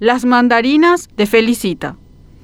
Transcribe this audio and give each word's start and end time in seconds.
Las 0.00 0.24
mandarinas 0.24 1.08
de 1.16 1.26
Felicita. 1.26 1.96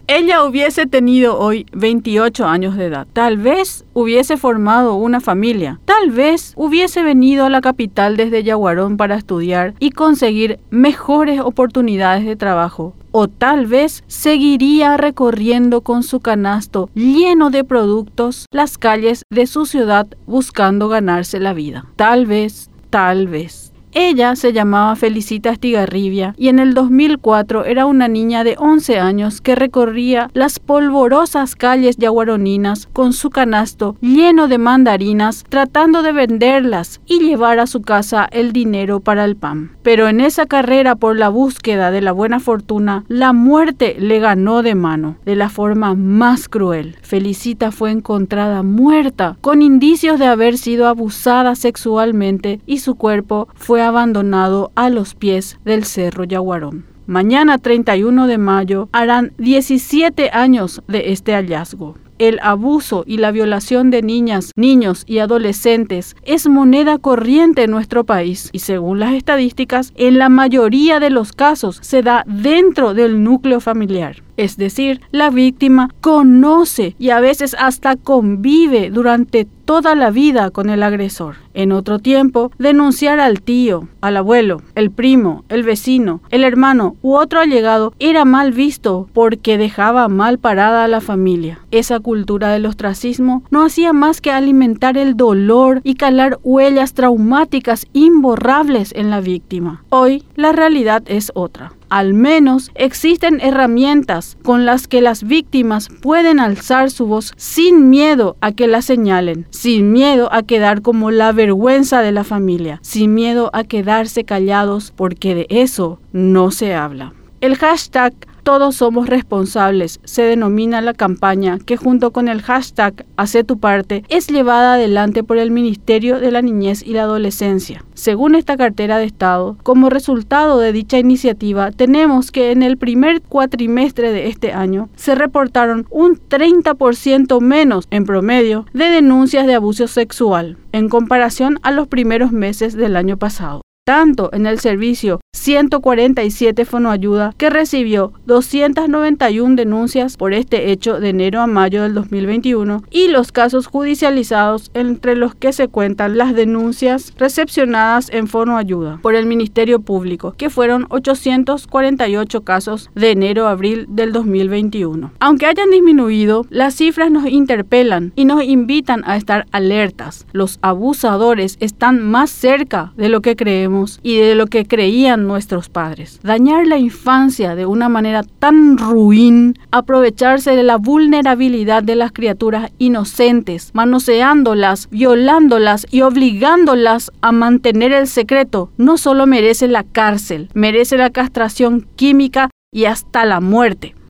Ella 0.08 0.42
hubiese 0.42 0.86
tenido 0.86 1.38
hoy 1.38 1.66
28 1.72 2.46
años 2.46 2.76
de 2.76 2.86
edad. 2.86 3.06
Tal 3.12 3.36
vez 3.36 3.84
hubiese 3.92 4.36
formado 4.36 4.96
una 4.96 5.20
familia. 5.20 5.78
Tal 5.84 6.10
vez 6.10 6.52
hubiese 6.56 7.04
venido 7.04 7.44
a 7.44 7.50
la 7.50 7.60
capital 7.60 8.16
desde 8.16 8.42
Yaguarón 8.42 8.96
para 8.96 9.14
estudiar 9.14 9.74
y 9.78 9.90
conseguir 9.90 10.58
mejores 10.70 11.38
oportunidades 11.38 12.24
de 12.24 12.34
trabajo. 12.34 12.92
O 13.12 13.28
tal 13.28 13.66
vez 13.66 14.02
seguiría 14.08 14.96
recorriendo 14.96 15.82
con 15.82 16.02
su 16.02 16.18
canasto 16.18 16.90
lleno 16.94 17.50
de 17.50 17.62
productos 17.62 18.46
las 18.50 18.78
calles 18.78 19.22
de 19.30 19.46
su 19.46 19.64
ciudad 19.64 20.08
buscando 20.26 20.88
ganarse 20.88 21.38
la 21.38 21.52
vida. 21.52 21.86
Tal 21.94 22.26
vez, 22.26 22.68
tal 22.90 23.28
vez. 23.28 23.63
Ella 23.96 24.34
se 24.34 24.52
llamaba 24.52 24.96
Felicita 24.96 25.50
Estigarribia 25.50 26.34
y 26.36 26.48
en 26.48 26.58
el 26.58 26.74
2004 26.74 27.64
era 27.64 27.86
una 27.86 28.08
niña 28.08 28.42
de 28.42 28.56
11 28.58 28.98
años 28.98 29.40
que 29.40 29.54
recorría 29.54 30.30
las 30.34 30.58
polvorosas 30.58 31.54
calles 31.54 31.96
yaguaroninas 31.96 32.88
con 32.92 33.12
su 33.12 33.30
canasto 33.30 33.96
lleno 34.00 34.48
de 34.48 34.58
mandarinas 34.58 35.44
tratando 35.48 36.02
de 36.02 36.12
venderlas 36.12 37.00
y 37.06 37.20
llevar 37.20 37.60
a 37.60 37.68
su 37.68 37.82
casa 37.82 38.28
el 38.32 38.52
dinero 38.52 38.98
para 38.98 39.24
el 39.24 39.36
pan. 39.36 39.73
Pero 39.84 40.08
en 40.08 40.22
esa 40.22 40.46
carrera 40.46 40.96
por 40.96 41.16
la 41.16 41.28
búsqueda 41.28 41.90
de 41.90 42.00
la 42.00 42.10
buena 42.10 42.40
fortuna, 42.40 43.04
la 43.06 43.34
muerte 43.34 43.96
le 43.98 44.18
ganó 44.18 44.62
de 44.62 44.74
mano, 44.74 45.18
de 45.26 45.36
la 45.36 45.50
forma 45.50 45.94
más 45.94 46.48
cruel. 46.48 46.96
Felicita 47.02 47.70
fue 47.70 47.90
encontrada 47.90 48.62
muerta, 48.62 49.36
con 49.42 49.60
indicios 49.60 50.18
de 50.18 50.26
haber 50.26 50.56
sido 50.56 50.88
abusada 50.88 51.54
sexualmente 51.54 52.60
y 52.64 52.78
su 52.78 52.94
cuerpo 52.94 53.46
fue 53.54 53.82
abandonado 53.82 54.72
a 54.74 54.88
los 54.88 55.14
pies 55.14 55.58
del 55.66 55.84
Cerro 55.84 56.24
Yaguarón. 56.24 56.86
Mañana 57.06 57.58
31 57.58 58.26
de 58.26 58.38
mayo 58.38 58.88
harán 58.92 59.34
17 59.36 60.30
años 60.32 60.82
de 60.88 61.12
este 61.12 61.34
hallazgo. 61.34 61.96
El 62.18 62.38
abuso 62.42 63.02
y 63.06 63.16
la 63.16 63.32
violación 63.32 63.90
de 63.90 64.00
niñas, 64.00 64.52
niños 64.54 65.02
y 65.06 65.18
adolescentes 65.18 66.14
es 66.22 66.48
moneda 66.48 66.98
corriente 66.98 67.64
en 67.64 67.72
nuestro 67.72 68.04
país 68.04 68.50
y 68.52 68.60
según 68.60 69.00
las 69.00 69.14
estadísticas, 69.14 69.92
en 69.96 70.18
la 70.18 70.28
mayoría 70.28 71.00
de 71.00 71.10
los 71.10 71.32
casos 71.32 71.78
se 71.82 72.02
da 72.02 72.22
dentro 72.26 72.94
del 72.94 73.24
núcleo 73.24 73.60
familiar. 73.60 74.22
Es 74.36 74.56
decir, 74.56 75.00
la 75.10 75.30
víctima 75.30 75.90
conoce 76.00 76.96
y 76.98 77.10
a 77.10 77.20
veces 77.20 77.54
hasta 77.58 77.96
convive 77.96 78.90
durante 78.90 79.46
toda 79.64 79.94
la 79.94 80.10
vida 80.10 80.50
con 80.50 80.68
el 80.70 80.82
agresor. 80.82 81.36
En 81.54 81.72
otro 81.72 81.98
tiempo, 81.98 82.50
denunciar 82.58 83.20
al 83.20 83.40
tío, 83.40 83.88
al 84.00 84.16
abuelo, 84.16 84.60
el 84.74 84.90
primo, 84.90 85.44
el 85.48 85.62
vecino, 85.62 86.20
el 86.30 86.44
hermano 86.44 86.96
u 87.00 87.14
otro 87.14 87.40
allegado 87.40 87.94
era 87.98 88.24
mal 88.24 88.52
visto 88.52 89.08
porque 89.12 89.56
dejaba 89.56 90.08
mal 90.08 90.38
parada 90.38 90.84
a 90.84 90.88
la 90.88 91.00
familia. 91.00 91.60
Esa 91.70 92.00
cultura 92.00 92.48
del 92.50 92.66
ostracismo 92.66 93.44
no 93.50 93.64
hacía 93.64 93.92
más 93.92 94.20
que 94.20 94.32
alimentar 94.32 94.98
el 94.98 95.16
dolor 95.16 95.80
y 95.84 95.94
calar 95.94 96.38
huellas 96.42 96.92
traumáticas 96.92 97.86
imborrables 97.92 98.92
en 98.94 99.10
la 99.10 99.20
víctima. 99.20 99.84
Hoy 99.90 100.24
la 100.34 100.52
realidad 100.52 101.02
es 101.06 101.30
otra 101.34 101.72
al 101.94 102.12
menos 102.12 102.72
existen 102.74 103.40
herramientas 103.40 104.36
con 104.42 104.66
las 104.66 104.88
que 104.88 105.00
las 105.00 105.22
víctimas 105.22 105.88
pueden 106.00 106.40
alzar 106.40 106.90
su 106.90 107.06
voz 107.06 107.32
sin 107.36 107.88
miedo 107.88 108.36
a 108.40 108.50
que 108.50 108.66
la 108.66 108.82
señalen, 108.82 109.46
sin 109.50 109.92
miedo 109.92 110.28
a 110.32 110.42
quedar 110.42 110.82
como 110.82 111.12
la 111.12 111.30
vergüenza 111.30 112.02
de 112.02 112.10
la 112.10 112.24
familia, 112.24 112.80
sin 112.82 113.14
miedo 113.14 113.48
a 113.52 113.62
quedarse 113.62 114.24
callados 114.24 114.92
porque 114.96 115.36
de 115.36 115.46
eso 115.50 116.00
no 116.10 116.50
se 116.50 116.74
habla. 116.74 117.12
El 117.40 117.54
hashtag 117.54 118.12
todos 118.44 118.76
somos 118.76 119.08
responsables, 119.08 120.00
se 120.04 120.22
denomina 120.22 120.82
la 120.82 120.92
campaña 120.92 121.58
que 121.58 121.76
junto 121.76 122.12
con 122.12 122.28
el 122.28 122.42
hashtag 122.42 123.06
Hace 123.16 123.42
tu 123.42 123.58
parte 123.58 124.04
es 124.08 124.26
llevada 124.26 124.74
adelante 124.74 125.22
por 125.22 125.38
el 125.38 125.50
Ministerio 125.50 126.20
de 126.20 126.30
la 126.30 126.42
Niñez 126.42 126.82
y 126.82 126.92
la 126.92 127.02
Adolescencia. 127.02 127.84
Según 127.94 128.34
esta 128.34 128.56
cartera 128.56 128.98
de 128.98 129.04
Estado, 129.04 129.56
como 129.62 129.88
resultado 129.88 130.58
de 130.58 130.72
dicha 130.72 130.98
iniciativa, 130.98 131.70
tenemos 131.70 132.30
que 132.30 132.52
en 132.52 132.62
el 132.62 132.76
primer 132.76 133.22
cuatrimestre 133.22 134.12
de 134.12 134.28
este 134.28 134.52
año 134.52 134.88
se 134.94 135.14
reportaron 135.14 135.86
un 135.90 136.16
30% 136.16 137.40
menos 137.40 137.86
en 137.90 138.04
promedio 138.04 138.66
de 138.72 138.86
denuncias 138.86 139.46
de 139.46 139.54
abuso 139.54 139.88
sexual 139.88 140.58
en 140.72 140.88
comparación 140.88 141.58
a 141.62 141.70
los 141.70 141.88
primeros 141.88 142.32
meses 142.32 142.74
del 142.74 142.96
año 142.96 143.16
pasado 143.16 143.62
tanto 143.84 144.30
en 144.32 144.46
el 144.46 144.58
servicio 144.60 145.20
147 145.34 146.64
Fonoayuda, 146.64 147.34
que 147.36 147.50
recibió 147.50 148.12
291 148.26 149.56
denuncias 149.56 150.16
por 150.16 150.32
este 150.32 150.70
hecho 150.70 151.00
de 151.00 151.10
enero 151.10 151.40
a 151.40 151.46
mayo 151.46 151.82
del 151.82 151.92
2021, 151.92 152.84
y 152.90 153.08
los 153.08 153.32
casos 153.32 153.66
judicializados 153.66 154.70
entre 154.74 155.16
los 155.16 155.34
que 155.34 155.52
se 155.52 155.68
cuentan 155.68 156.16
las 156.16 156.34
denuncias 156.34 157.12
recepcionadas 157.18 158.08
en 158.10 158.28
Fonoayuda 158.28 159.00
por 159.02 159.16
el 159.16 159.26
Ministerio 159.26 159.80
Público, 159.80 160.34
que 160.38 160.50
fueron 160.50 160.86
848 160.88 162.44
casos 162.44 162.90
de 162.94 163.10
enero 163.10 163.48
a 163.48 163.50
abril 163.50 163.86
del 163.88 164.12
2021. 164.12 165.12
Aunque 165.18 165.46
hayan 165.46 165.70
disminuido, 165.70 166.46
las 166.48 166.76
cifras 166.76 167.10
nos 167.10 167.26
interpelan 167.26 168.12
y 168.14 168.24
nos 168.24 168.44
invitan 168.44 169.02
a 169.04 169.16
estar 169.16 169.46
alertas. 169.50 170.26
Los 170.32 170.58
abusadores 170.62 171.56
están 171.60 172.00
más 172.00 172.30
cerca 172.30 172.92
de 172.96 173.08
lo 173.08 173.20
que 173.20 173.36
creemos 173.36 173.98
y 174.02 174.16
de 174.16 174.34
lo 174.36 174.46
que 174.46 174.64
creían 174.64 175.23
nuestros 175.26 175.68
padres. 175.68 176.20
Dañar 176.22 176.66
la 176.66 176.78
infancia 176.78 177.54
de 177.54 177.66
una 177.66 177.88
manera 177.88 178.22
tan 178.22 178.78
ruin, 178.78 179.58
aprovecharse 179.70 180.56
de 180.56 180.62
la 180.62 180.76
vulnerabilidad 180.76 181.82
de 181.82 181.96
las 181.96 182.12
criaturas 182.12 182.70
inocentes, 182.78 183.70
manoseándolas, 183.74 184.88
violándolas 184.90 185.86
y 185.90 186.02
obligándolas 186.02 187.10
a 187.20 187.32
mantener 187.32 187.92
el 187.92 188.06
secreto, 188.06 188.70
no 188.76 188.98
solo 188.98 189.26
merece 189.26 189.68
la 189.68 189.84
cárcel, 189.84 190.48
merece 190.54 190.96
la 190.96 191.10
castración 191.10 191.86
química 191.96 192.50
y 192.72 192.86
hasta 192.86 193.24
la 193.24 193.40
muerte. 193.40 193.94